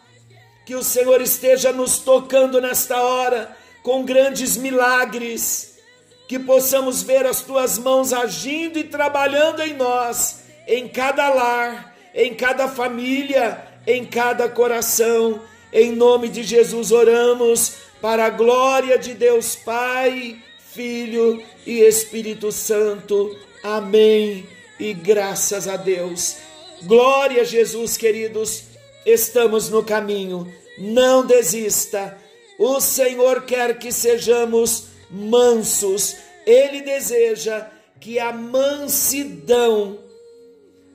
Que 0.64 0.74
o 0.74 0.82
Senhor 0.82 1.20
esteja 1.20 1.72
nos 1.72 1.98
tocando 1.98 2.60
nesta 2.60 3.02
hora 3.02 3.56
com 3.82 4.02
grandes 4.02 4.56
milagres, 4.56 5.78
que 6.26 6.38
possamos 6.38 7.02
ver 7.02 7.26
as 7.26 7.42
tuas 7.42 7.78
mãos 7.78 8.12
agindo 8.12 8.78
e 8.78 8.84
trabalhando 8.84 9.60
em 9.60 9.74
nós, 9.74 10.44
em 10.66 10.88
cada 10.88 11.28
lar, 11.28 11.94
em 12.14 12.32
cada 12.32 12.66
família, 12.66 13.62
em 13.86 14.06
cada 14.06 14.48
coração. 14.48 15.42
Em 15.70 15.92
nome 15.92 16.28
de 16.28 16.42
Jesus 16.42 16.92
oramos 16.92 17.74
para 18.04 18.26
a 18.26 18.28
glória 18.28 18.98
de 18.98 19.14
Deus 19.14 19.56
Pai, 19.56 20.36
Filho 20.58 21.42
e 21.66 21.80
Espírito 21.80 22.52
Santo. 22.52 23.34
Amém. 23.62 24.46
E 24.78 24.92
graças 24.92 25.66
a 25.66 25.78
Deus. 25.78 26.36
Glória 26.82 27.40
a 27.40 27.44
Jesus, 27.46 27.96
queridos. 27.96 28.64
Estamos 29.06 29.70
no 29.70 29.82
caminho. 29.82 30.52
Não 30.76 31.24
desista. 31.24 32.18
O 32.58 32.78
Senhor 32.78 33.46
quer 33.46 33.78
que 33.78 33.90
sejamos 33.90 34.88
mansos. 35.10 36.14
Ele 36.44 36.82
deseja 36.82 37.70
que 37.98 38.18
a 38.18 38.30
mansidão 38.34 39.98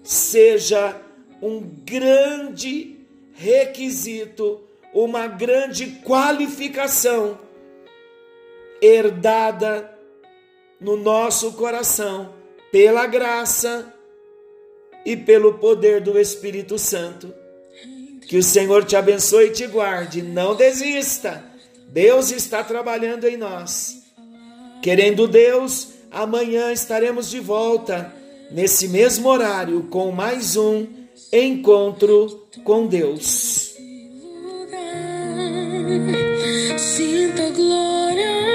seja 0.03 0.95
um 1.41 1.59
grande 1.59 2.99
requisito, 3.33 4.61
uma 4.93 5.27
grande 5.27 5.87
qualificação 6.03 7.37
herdada 8.81 9.89
no 10.79 10.95
nosso 10.95 11.53
coração 11.53 12.33
pela 12.71 13.05
graça 13.05 13.93
e 15.05 15.15
pelo 15.15 15.55
poder 15.55 16.01
do 16.01 16.19
Espírito 16.19 16.77
Santo. 16.77 17.33
Que 18.27 18.37
o 18.37 18.43
Senhor 18.43 18.85
te 18.85 18.95
abençoe 18.95 19.47
e 19.47 19.51
te 19.51 19.65
guarde. 19.65 20.21
Não 20.21 20.55
desista. 20.55 21.43
Deus 21.87 22.31
está 22.31 22.63
trabalhando 22.63 23.25
em 23.25 23.35
nós. 23.35 24.03
Querendo 24.81 25.27
Deus, 25.27 25.89
amanhã 26.11 26.71
estaremos 26.71 27.29
de 27.29 27.39
volta 27.39 28.13
nesse 28.51 28.87
mesmo 28.87 29.27
horário 29.27 29.83
com 29.89 30.11
mais 30.11 30.55
um 30.55 30.85
encontro 31.33 32.47
com 32.63 32.87
Deus. 32.87 33.68
Sinta 36.77 37.49
glória. 37.49 38.48